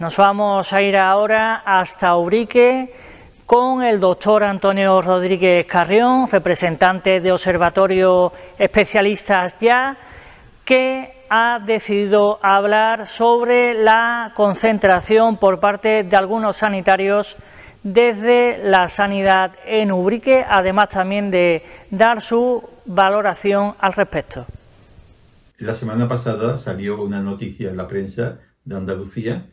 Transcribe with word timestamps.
Nos 0.00 0.16
vamos 0.16 0.72
a 0.72 0.80
ir 0.80 0.96
ahora 0.96 1.56
hasta 1.56 2.16
Ubrique 2.16 2.90
con 3.44 3.82
el 3.82 4.00
doctor 4.00 4.44
Antonio 4.44 5.02
Rodríguez 5.02 5.66
Carrión, 5.66 6.26
representante 6.32 7.20
de 7.20 7.30
Observatorio 7.30 8.32
Especialistas 8.58 9.56
Ya, 9.60 9.98
que 10.64 11.26
ha 11.28 11.58
decidido 11.58 12.38
hablar 12.42 13.08
sobre 13.08 13.74
la 13.74 14.32
concentración 14.34 15.36
por 15.36 15.60
parte 15.60 16.02
de 16.04 16.16
algunos 16.16 16.56
sanitarios 16.56 17.36
desde 17.82 18.56
la 18.56 18.88
sanidad 18.88 19.52
en 19.66 19.92
Ubrique, 19.92 20.42
además 20.48 20.88
también 20.88 21.30
de 21.30 21.62
dar 21.90 22.22
su 22.22 22.66
valoración 22.86 23.74
al 23.78 23.92
respecto. 23.92 24.46
La 25.58 25.74
semana 25.74 26.08
pasada 26.08 26.56
salió 26.58 27.02
una 27.02 27.20
noticia 27.20 27.68
en 27.68 27.76
la 27.76 27.86
prensa 27.86 28.38
de 28.64 28.76
Andalucía 28.76 29.44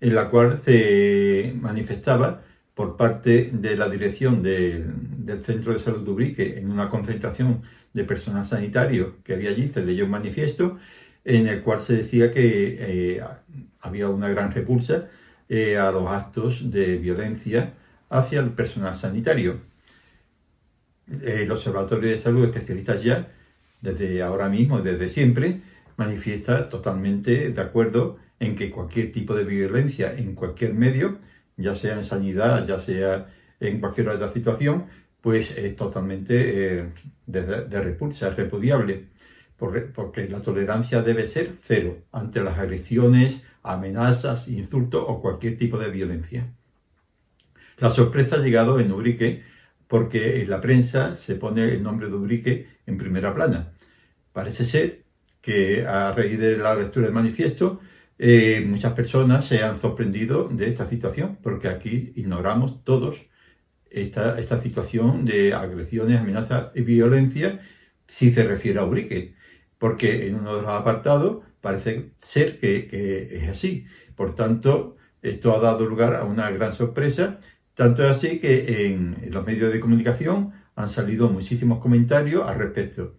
en 0.00 0.14
la 0.14 0.30
cual 0.30 0.60
se 0.64 1.54
manifestaba 1.60 2.42
por 2.74 2.96
parte 2.96 3.50
de 3.52 3.76
la 3.76 3.88
dirección 3.88 4.42
del 4.42 5.44
Centro 5.44 5.72
de 5.72 5.80
Salud 5.80 6.04
de 6.04 6.10
Ubrique 6.10 6.58
en 6.58 6.70
una 6.70 6.88
concentración 6.88 7.62
de 7.92 8.04
personal 8.04 8.46
sanitario 8.46 9.16
que 9.24 9.34
había 9.34 9.50
allí, 9.50 9.68
se 9.68 9.84
leyó 9.84 10.04
un 10.04 10.12
manifiesto 10.12 10.78
en 11.24 11.46
el 11.48 11.60
cual 11.62 11.80
se 11.80 11.94
decía 11.94 12.30
que 12.30 12.76
eh, 12.80 13.22
había 13.80 14.08
una 14.08 14.28
gran 14.28 14.52
repulsa 14.52 15.08
eh, 15.48 15.76
a 15.76 15.90
los 15.90 16.08
actos 16.08 16.70
de 16.70 16.96
violencia 16.96 17.74
hacia 18.08 18.40
el 18.40 18.50
personal 18.50 18.96
sanitario. 18.96 19.60
El 21.22 21.50
Observatorio 21.50 22.08
de 22.08 22.22
Salud 22.22 22.44
Especialistas 22.44 23.02
ya, 23.02 23.28
desde 23.80 24.22
ahora 24.22 24.48
mismo, 24.48 24.80
desde 24.80 25.08
siempre, 25.08 25.60
manifiesta 25.96 26.68
totalmente 26.68 27.50
de 27.50 27.60
acuerdo 27.60 28.18
en 28.40 28.56
que 28.56 28.70
cualquier 28.70 29.12
tipo 29.12 29.34
de 29.34 29.44
violencia 29.44 30.14
en 30.16 30.34
cualquier 30.34 30.74
medio, 30.74 31.18
ya 31.56 31.76
sea 31.76 31.94
en 31.94 32.04
sanidad, 32.04 32.66
ya 32.66 32.80
sea 32.80 33.28
en 33.60 33.78
cualquier 33.78 34.08
otra 34.08 34.32
situación, 34.32 34.86
pues 35.20 35.56
es 35.56 35.76
totalmente 35.76 36.80
eh, 36.80 36.92
de, 37.26 37.80
repulsa, 37.80 38.28
es 38.28 38.36
repudiable, 38.36 39.08
porque 39.56 40.28
la 40.28 40.40
tolerancia 40.40 41.02
debe 41.02 41.28
ser 41.28 41.52
cero 41.60 41.98
ante 42.12 42.42
las 42.42 42.58
agresiones, 42.58 43.42
amenazas, 43.62 44.48
insultos 44.48 45.04
o 45.06 45.20
cualquier 45.20 45.58
tipo 45.58 45.78
de 45.78 45.90
violencia. 45.90 46.50
La 47.76 47.90
sorpresa 47.90 48.36
ha 48.36 48.40
llegado 48.40 48.80
en 48.80 48.90
Ubrique 48.90 49.42
porque 49.86 50.40
en 50.40 50.48
la 50.48 50.62
prensa 50.62 51.16
se 51.16 51.34
pone 51.34 51.64
el 51.64 51.82
nombre 51.82 52.08
de 52.08 52.14
Ubrique 52.14 52.68
en 52.86 52.96
primera 52.96 53.34
plana. 53.34 53.72
Parece 54.32 54.64
ser 54.64 55.02
que 55.42 55.86
a 55.86 56.12
raíz 56.12 56.38
de 56.38 56.56
la 56.56 56.74
lectura 56.74 57.06
del 57.06 57.14
manifiesto, 57.14 57.80
eh, 58.22 58.62
muchas 58.66 58.92
personas 58.92 59.46
se 59.46 59.62
han 59.62 59.80
sorprendido 59.80 60.46
de 60.48 60.68
esta 60.68 60.86
situación, 60.86 61.38
porque 61.42 61.68
aquí 61.68 62.12
ignoramos 62.16 62.84
todos 62.84 63.30
esta, 63.88 64.38
esta 64.38 64.60
situación 64.60 65.24
de 65.24 65.54
agresiones, 65.54 66.20
amenazas 66.20 66.66
y 66.74 66.82
violencia 66.82 67.60
si 68.06 68.30
se 68.30 68.44
refiere 68.44 68.78
a 68.78 68.84
Ubrique, 68.84 69.36
porque 69.78 70.26
en 70.26 70.34
uno 70.34 70.56
de 70.56 70.62
los 70.62 70.70
apartados 70.70 71.44
parece 71.62 72.10
ser 72.22 72.60
que, 72.60 73.30
es 73.32 73.48
así. 73.48 73.86
Por 74.14 74.34
tanto, 74.34 74.96
esto 75.22 75.56
ha 75.56 75.60
dado 75.60 75.86
lugar 75.86 76.14
a 76.14 76.24
una 76.24 76.50
gran 76.50 76.74
sorpresa, 76.74 77.40
tanto 77.72 78.04
es 78.04 78.10
así 78.10 78.38
que 78.38 78.84
en, 78.84 79.16
los 79.30 79.46
medios 79.46 79.72
de 79.72 79.80
comunicación 79.80 80.52
han 80.76 80.90
salido 80.90 81.30
muchísimos 81.30 81.78
comentarios 81.78 82.46
al 82.46 82.58
respecto. 82.58 83.16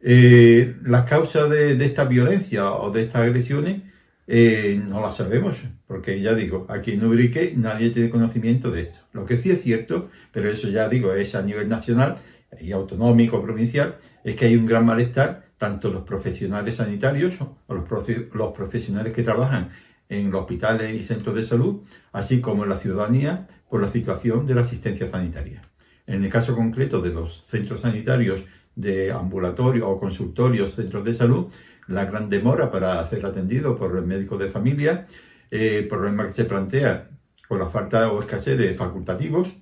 Eh, 0.00 0.76
las 0.84 1.04
causas 1.06 1.50
de, 1.50 1.84
esta 1.84 2.04
violencia 2.04 2.70
o 2.70 2.92
de 2.92 3.02
estas 3.02 3.22
agresiones 3.22 3.89
eh, 4.32 4.80
no 4.86 5.00
la 5.00 5.12
sabemos, 5.12 5.58
porque 5.88 6.20
ya 6.20 6.34
digo, 6.34 6.64
aquí 6.68 6.92
en 6.92 7.04
Ubrique 7.04 7.52
nadie 7.56 7.90
tiene 7.90 8.10
conocimiento 8.10 8.70
de 8.70 8.82
esto. 8.82 9.00
Lo 9.12 9.26
que 9.26 9.38
sí 9.38 9.50
es 9.50 9.60
cierto, 9.60 10.08
pero 10.30 10.48
eso 10.48 10.68
ya 10.68 10.88
digo, 10.88 11.12
es 11.12 11.34
a 11.34 11.42
nivel 11.42 11.68
nacional 11.68 12.18
y 12.60 12.70
autonómico, 12.70 13.42
provincial, 13.42 13.96
es 14.22 14.36
que 14.36 14.46
hay 14.46 14.54
un 14.54 14.66
gran 14.66 14.86
malestar, 14.86 15.46
tanto 15.58 15.90
los 15.90 16.04
profesionales 16.04 16.76
sanitarios 16.76 17.40
o 17.40 17.74
los, 17.74 17.84
los 18.32 18.52
profesionales 18.52 19.12
que 19.12 19.24
trabajan 19.24 19.70
en 20.08 20.30
los 20.30 20.42
hospitales 20.42 20.94
y 20.94 21.02
centros 21.02 21.34
de 21.34 21.44
salud, 21.44 21.80
así 22.12 22.40
como 22.40 22.62
en 22.62 22.70
la 22.70 22.78
ciudadanía, 22.78 23.48
por 23.68 23.82
la 23.82 23.90
situación 23.90 24.46
de 24.46 24.54
la 24.54 24.60
asistencia 24.60 25.10
sanitaria. 25.10 25.62
En 26.06 26.22
el 26.22 26.30
caso 26.30 26.54
concreto 26.54 27.00
de 27.00 27.10
los 27.10 27.42
centros 27.46 27.80
sanitarios 27.80 28.44
de 28.76 29.10
ambulatorio 29.10 29.88
o 29.88 29.98
consultorios, 29.98 30.76
centros 30.76 31.02
de 31.02 31.14
salud, 31.14 31.48
la 31.90 32.06
gran 32.06 32.28
demora 32.30 32.70
para 32.70 33.06
ser 33.08 33.26
atendido 33.26 33.76
por 33.76 33.96
el 33.96 34.04
médico 34.04 34.38
de 34.38 34.48
familia, 34.48 35.06
eh, 35.50 35.86
problema 35.88 36.26
que 36.26 36.32
se 36.32 36.44
plantea 36.44 37.10
con 37.48 37.58
la 37.58 37.66
falta 37.66 38.10
o 38.12 38.20
escasez 38.20 38.56
de 38.56 38.74
facultativos, 38.74 39.54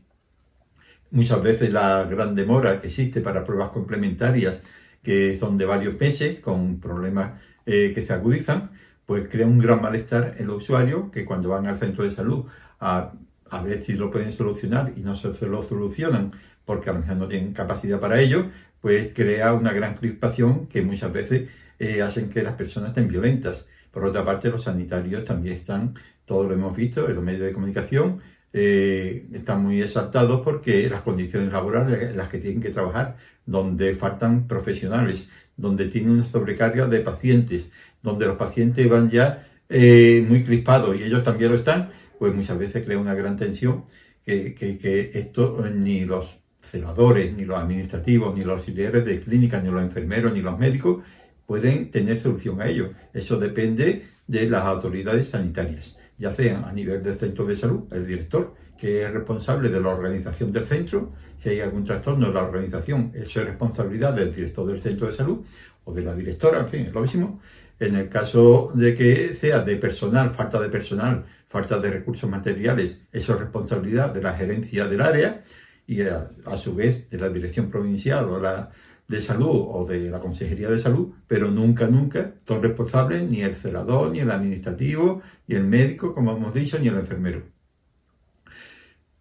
muchas 1.11 1.43
veces 1.43 1.73
la 1.73 2.05
gran 2.05 2.35
demora 2.35 2.81
que 2.81 2.89
existe 2.89 3.21
para 3.21 3.45
pruebas 3.45 3.71
complementarias 3.71 4.61
que 5.03 5.39
son 5.39 5.57
de 5.57 5.65
varios 5.65 5.99
meses, 5.99 6.41
con 6.41 6.81
problemas 6.81 7.41
eh, 7.65 7.93
que 7.95 8.05
se 8.05 8.13
agudizan, 8.13 8.71
pues 9.07 9.27
crea 9.31 9.47
un 9.47 9.59
gran 9.59 9.81
malestar 9.81 10.35
en 10.39 10.49
los 10.49 10.65
usuarios 10.65 11.11
que 11.11 11.25
cuando 11.25 11.49
van 11.49 11.67
al 11.67 11.79
centro 11.79 12.05
de 12.05 12.15
salud 12.15 12.45
a, 12.79 13.13
a 13.51 13.63
ver 13.63 13.83
si 13.83 13.95
lo 13.95 14.11
pueden 14.11 14.33
solucionar 14.33 14.93
y 14.97 15.01
no 15.01 15.17
se, 15.17 15.47
lo 15.47 15.63
solucionan 15.63 16.33
porque 16.65 16.91
a 16.91 16.93
lo 16.93 17.01
mejor 17.01 17.17
no 17.17 17.29
tienen 17.29 17.55
capacidad 17.55 17.99
para 17.99 18.21
ello, 18.21 18.47
pues 18.83 19.09
crea 19.15 19.55
una 19.55 19.73
gran 19.73 19.95
crispación 19.95 20.67
que 20.67 20.83
muchas 20.83 21.13
veces 21.13 21.49
eh, 21.79 22.03
hacen 22.03 22.29
que 22.29 22.43
las 22.43 22.55
personas 22.55 22.91
estén 22.91 23.09
violentas. 23.09 23.65
Por 23.91 24.05
otra 24.05 24.25
parte, 24.25 24.51
los 24.51 24.65
sanitarios 24.65 25.25
también 25.25 25.57
están, 25.57 25.95
todo 26.25 26.49
lo 26.49 26.55
hemos 26.55 26.77
visto 26.77 27.09
en 27.09 27.15
los 27.15 27.25
medios 27.25 27.43
de 27.43 27.53
comunicación, 27.53 28.21
eh, 28.53 29.27
están 29.33 29.63
muy 29.63 29.81
exaltados 29.81 30.41
porque 30.43 30.89
las 30.89 31.03
condiciones 31.03 31.53
laborales 31.53 32.11
en 32.11 32.17
las 32.17 32.29
que 32.29 32.39
tienen 32.39 32.61
que 32.61 32.71
trabajar, 32.71 33.17
donde 33.47 33.95
faltan 33.95 34.49
profesionales, 34.49 35.29
donde 35.57 35.87
tienen 35.87 36.13
una 36.13 36.27
sobrecarga 36.27 36.87
de 36.87 37.01
pacientes, 37.01 37.67
donde 38.03 38.27
los 38.27 38.37
pacientes 38.37 38.89
van 38.89 39.11
ya 39.11 39.47
eh, 39.69 40.25
muy 40.29 40.45
crispados 40.45 40.99
y 40.99 41.05
ellos 41.05 41.25
también 41.25 41.53
lo 41.53 41.59
están, 41.59 41.91
pues 42.19 42.35
muchas 42.35 42.59
veces 42.59 42.85
crea 42.85 42.99
una 42.99 43.15
gran 43.15 43.37
tensión 43.37 43.85
que, 44.25 44.55
que 44.55 45.11
esto 45.15 45.65
ni 45.75 46.05
los 46.05 46.37
celadores, 46.61 47.35
ni 47.35 47.47
los 47.47 47.59
administrativos, 47.59 48.37
ni 48.37 48.45
los 48.45 48.59
auxiliares 48.59 49.05
de 49.05 49.21
clínica, 49.21 49.61
ni 49.61 49.71
los 49.71 49.83
enfermeros, 49.83 50.35
ni 50.35 50.43
los 50.43 50.59
médicos 50.59 51.03
pueden 51.49 51.91
tener 51.91 52.21
solución 52.21 52.61
a 52.61 52.67
ello. 52.67 52.91
Eso 53.15 53.39
depende 53.39 54.05
de 54.27 54.51
las 54.51 54.65
autoridades 54.65 55.31
sanitarias, 55.31 55.97
ya 56.19 56.35
sean 56.35 56.65
a 56.65 56.73
nivel 56.75 57.03
del 57.03 57.17
centro 57.17 57.47
de 57.47 57.57
salud, 57.57 57.85
el 57.91 58.07
director, 58.07 58.55
que 58.79 59.03
es 59.03 59.11
responsable 59.11 59.71
de 59.71 59.81
la 59.81 59.89
organización 59.89 60.53
del 60.53 60.67
centro, 60.67 61.15
si 61.39 61.49
hay 61.49 61.61
algún 61.61 61.87
trastorno 61.87 62.27
en 62.27 62.35
la 62.35 62.43
organización, 62.43 63.13
eso 63.15 63.41
es 63.41 63.47
responsabilidad 63.47 64.13
del 64.13 64.35
director 64.35 64.67
del 64.67 64.83
centro 64.83 65.07
de 65.07 65.15
salud 65.15 65.39
o 65.85 65.95
de 65.95 66.03
la 66.03 66.15
directora, 66.15 66.61
en 66.61 66.69
fin, 66.69 66.81
es 66.83 66.93
lo 66.93 67.01
mismo. 67.01 67.41
En 67.81 67.97
el 67.97 68.11
caso 68.11 68.71
de 68.75 68.95
que 68.95 69.35
sea 69.35 69.61
de 69.61 69.77
personal, 69.77 70.35
falta 70.35 70.61
de 70.61 70.69
personal, 70.69 71.25
falta 71.49 71.81
de 71.81 71.91
recursos 71.91 72.29
materiales, 72.29 73.01
eso 73.11 73.33
es 73.33 73.41
responsabilidad 73.41 74.13
de 74.13 74.21
la 74.21 74.35
gerencia 74.35 74.87
del 74.87 75.01
área 75.01 75.43
y 75.87 76.03
a, 76.03 76.29
a 76.45 76.59
su 76.59 76.75
vez 76.75 77.09
de 77.09 77.19
la 77.19 77.31
dirección 77.31 77.71
provincial 77.71 78.27
o 78.27 78.39
la 78.39 78.71
de 79.09 79.21
salud 79.23 79.65
o 79.71 79.87
de 79.87 80.11
la 80.11 80.21
Consejería 80.21 80.71
de 80.71 80.81
Salud, 80.81 81.09
pero 81.27 81.51
nunca, 81.51 81.87
nunca 81.89 82.35
son 82.47 82.63
responsables 82.63 83.23
ni 83.29 83.41
el 83.41 83.57
celador, 83.57 84.11
ni 84.13 84.21
el 84.21 84.31
administrativo, 84.31 85.23
ni 85.47 85.57
el 85.57 85.65
médico, 85.65 86.15
como 86.15 86.37
hemos 86.37 86.53
dicho, 86.53 86.79
ni 86.79 86.89
el 86.89 86.97
enfermero. 86.97 87.43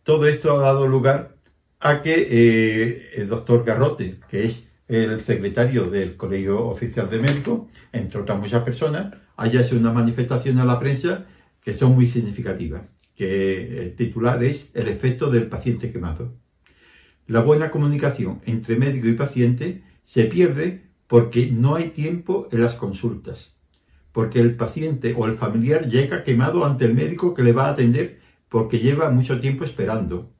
Todo 0.04 0.28
esto 0.28 0.52
ha 0.52 0.62
dado 0.62 0.88
lugar 0.88 1.36
a 1.80 2.02
que 2.02 2.28
eh, 2.30 3.12
el 3.16 3.30
doctor 3.30 3.64
Garrote, 3.64 4.20
que 4.30 4.46
es 4.46 4.70
el 4.88 5.22
secretario 5.22 5.90
del 5.90 6.16
Colegio 6.16 6.66
Oficial 6.66 7.10
de 7.10 7.20
Médicos, 7.20 7.62
entre 7.92 8.20
otras 8.22 8.40
muchas 8.40 8.64
personas, 8.64 9.14
haya 9.38 9.62
hecho 9.62 9.78
una 9.78 9.92
manifestación 9.92 10.60
a 10.60 10.66
la 10.66 10.80
prensa 10.80 11.26
que 11.64 11.74
son 11.74 11.96
muy 11.96 12.08
significativas, 12.08 12.84
que 13.16 13.80
el 13.84 13.96
titular 13.96 14.44
es 14.44 14.70
El 14.74 14.88
efecto 14.88 15.30
del 15.30 15.48
paciente 15.48 15.92
quemado. 15.92 16.34
La 17.28 17.42
buena 17.42 17.72
comunicación 17.72 18.40
entre 18.46 18.78
médico 18.78 19.08
y 19.08 19.14
paciente 19.14 19.84
se 20.06 20.24
pierde 20.24 20.88
porque 21.08 21.52
no 21.52 21.76
hay 21.76 21.90
tiempo 21.90 22.48
en 22.54 22.62
las 22.62 22.76
consultas, 22.76 23.58
porque 24.14 24.40
el 24.40 24.56
paciente 24.56 25.14
o 25.14 25.26
el 25.26 25.36
familiar 25.36 25.90
llega 25.90 26.24
quemado 26.24 26.66
ante 26.66 26.86
el 26.86 26.94
médico 26.94 27.34
que 27.34 27.44
le 27.44 27.52
va 27.52 27.68
a 27.68 27.72
atender 27.72 28.22
porque 28.48 28.80
lleva 28.80 29.10
mucho 29.10 29.42
tiempo 29.42 29.66
esperando, 29.66 30.32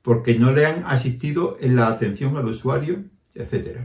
porque 0.00 0.38
no 0.38 0.50
le 0.50 0.64
han 0.64 0.84
asistido 0.86 1.58
en 1.60 1.76
la 1.76 1.88
atención 1.88 2.38
al 2.38 2.46
usuario, 2.46 3.04
etc. 3.34 3.80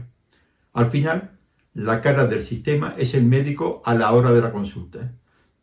Al 0.72 0.86
final, 0.86 1.32
la 1.74 2.00
cara 2.00 2.26
del 2.26 2.42
sistema 2.42 2.94
es 2.96 3.14
el 3.14 3.24
médico 3.24 3.82
a 3.84 3.94
la 3.94 4.12
hora 4.12 4.32
de 4.32 4.40
la 4.40 4.50
consulta. 4.50 5.12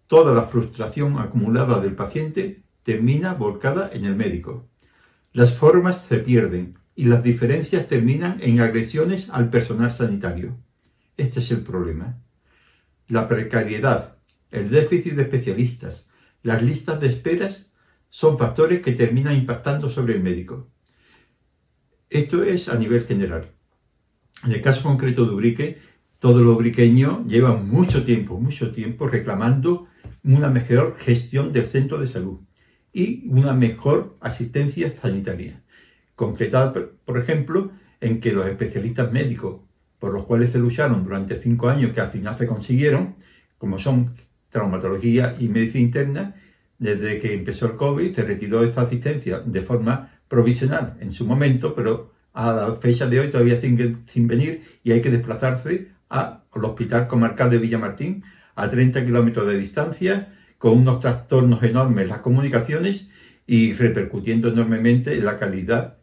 Toda 0.06 0.36
la 0.36 0.44
frustración 0.44 1.18
acumulada 1.18 1.80
del 1.82 1.96
paciente 1.96 2.62
termina 2.84 3.34
volcada 3.34 3.90
en 3.92 4.06
el 4.06 4.16
médico. 4.16 4.68
Las 5.32 5.56
formas 5.56 6.06
se 6.08 6.20
pierden, 6.20 6.78
y 6.96 7.06
las 7.06 7.24
diferencias 7.24 7.88
terminan 7.88 8.40
en 8.42 8.60
agresiones 8.60 9.30
al 9.30 9.50
personal 9.50 9.92
sanitario. 9.92 10.58
Este 11.18 11.40
es 11.40 11.52
el 11.52 11.62
problema. 11.62 12.20
La 13.08 13.28
precariedad, 13.28 14.18
el 14.52 14.70
déficit 14.70 15.14
de 15.14 15.24
especialistas, 15.24 16.08
las 16.44 16.62
listas 16.62 17.00
de 17.00 17.08
esperas 17.08 17.72
son 18.10 18.38
factores 18.38 18.82
que 18.82 18.94
terminan 18.94 19.36
impactando 19.36 19.90
sobre 19.90 20.16
el 20.16 20.24
médico. 20.24 20.70
Esto 22.10 22.44
es 22.44 22.70
a 22.70 22.76
nivel 22.76 23.06
general. 23.06 23.52
En 24.44 24.52
el 24.52 24.62
caso 24.62 24.84
concreto 24.84 25.26
de 25.26 25.34
Ubrique, 25.34 25.80
todos 26.20 26.42
los 26.42 26.56
ubriqueños 26.56 27.26
llevan 27.28 27.68
mucho 27.68 28.06
tiempo, 28.06 28.40
mucho 28.40 28.72
tiempo 28.72 29.08
reclamando 29.08 29.88
una 30.24 30.50
mejor 30.50 30.96
gestión 31.00 31.52
del 31.52 31.66
centro 31.66 31.98
de 31.98 32.08
salud 32.08 32.40
y 32.94 33.28
una 33.28 33.54
mejor 33.54 34.16
asistencia 34.22 34.94
sanitaria. 35.02 35.63
Concretada, 36.16 36.74
por 37.06 37.18
ejemplo, 37.18 37.72
en 38.02 38.20
que 38.20 38.34
los 38.34 38.46
especialistas 38.48 39.12
médicos, 39.12 39.62
por 40.00 40.14
los 40.14 40.26
cuales 40.26 40.52
se 40.52 40.60
lucharon 40.60 41.04
durante 41.04 41.42
cinco 41.42 41.70
años, 41.70 41.94
que 41.94 42.02
al 42.02 42.10
final 42.10 42.38
se 42.38 42.48
consiguieron, 42.48 43.16
como 43.58 43.80
son 43.80 44.14
traumatología 44.50 45.36
y 45.40 45.48
medicina 45.48 45.84
interna, 45.84 46.36
desde 46.78 47.20
que 47.20 47.34
empezó 47.34 47.68
el 47.68 47.78
COVID 47.78 48.14
se 48.14 48.24
retiró 48.24 48.64
esa 48.64 48.82
asistencia 48.82 49.40
de 49.40 49.62
forma 49.62 50.12
provisional 50.28 50.98
en 51.00 51.14
su 51.14 51.26
momento, 51.26 51.74
pero 51.74 52.12
a 52.34 52.52
la 52.52 52.76
fecha 52.76 53.08
de 53.08 53.20
hoy 53.20 53.30
todavía 53.30 53.60
sin, 53.62 54.04
sin 54.06 54.28
venir 54.28 54.64
y 54.84 54.92
hay 54.92 55.02
que 55.02 55.10
desplazarse 55.10 55.92
al 56.10 56.42
Hospital 56.52 57.08
Comarcal 57.08 57.50
de 57.50 57.58
Villamartín 57.58 58.24
a 58.56 58.70
30 58.70 59.06
kilómetros 59.06 59.48
de 59.48 59.58
distancia, 59.58 60.34
con 60.58 60.78
unos 60.78 61.00
trastornos 61.00 61.64
enormes 61.64 62.08
las 62.08 62.20
comunicaciones 62.20 63.10
y 63.48 63.74
repercutiendo 63.74 64.50
enormemente 64.50 65.16
en 65.16 65.26
la 65.26 65.38
calidad 65.40 65.98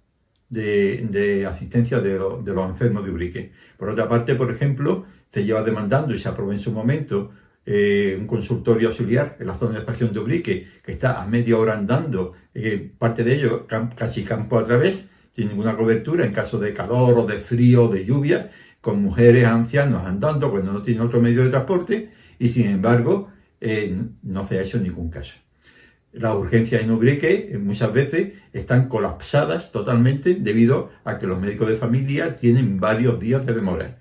de, 0.50 1.46
asistencia 1.46 2.00
de, 2.00 2.18
los 2.18 2.68
enfermos 2.68 3.04
de 3.04 3.10
Ubrique. 3.10 3.52
Por 3.78 3.88
otra 3.88 4.08
parte, 4.08 4.34
por 4.34 4.50
ejemplo, 4.50 5.06
se 5.32 5.44
lleva 5.44 5.62
demandando 5.62 6.12
y 6.14 6.18
se 6.18 6.28
aprobó 6.28 6.52
en 6.52 6.58
su 6.58 6.72
momento 6.72 7.30
eh, 7.64 8.16
un 8.18 8.26
consultorio 8.26 8.88
auxiliar 8.88 9.36
en 9.38 9.46
la 9.46 9.54
zona 9.54 9.72
de 9.72 9.78
expansión 9.78 10.12
de 10.12 10.18
Ubrique, 10.18 10.68
que 10.84 10.92
está 10.92 11.22
a 11.22 11.26
media 11.26 11.56
hora 11.56 11.74
andando, 11.74 12.34
eh, 12.52 12.90
parte 12.98 13.22
de 13.22 13.34
ello 13.34 13.66
casi 13.94 14.24
campo 14.24 14.58
a 14.58 14.66
través, 14.66 15.08
sin 15.32 15.48
ninguna 15.48 15.76
cobertura 15.76 16.26
en 16.26 16.32
caso 16.32 16.58
de 16.58 16.74
calor 16.74 17.16
o 17.18 17.26
de 17.26 17.38
frío 17.38 17.84
o 17.84 17.88
de 17.88 18.04
lluvia, 18.04 18.50
con 18.80 19.00
mujeres 19.00 19.46
ancianos 19.46 20.04
andando 20.04 20.50
cuando 20.50 20.72
no 20.72 20.82
tienen 20.82 21.02
otro 21.02 21.20
medio 21.20 21.44
de 21.44 21.50
transporte, 21.50 22.10
y 22.38 22.48
sin 22.48 22.66
embargo 22.66 23.28
eh, 23.60 23.94
no 24.22 24.48
se 24.48 24.58
ha 24.58 24.62
hecho 24.62 24.78
ningún 24.78 25.10
caso. 25.10 25.34
Las 26.12 26.34
urgencias 26.34 26.82
en 26.82 26.90
Ubrique 26.90 27.56
muchas 27.62 27.92
veces 27.92 28.32
están 28.52 28.88
colapsadas 28.88 29.70
totalmente 29.70 30.34
debido 30.34 30.90
a 31.04 31.18
que 31.18 31.26
los 31.26 31.40
médicos 31.40 31.68
de 31.68 31.76
familia 31.76 32.36
tienen 32.36 32.80
varios 32.80 33.20
días 33.20 33.46
de 33.46 33.54
demora 33.54 33.99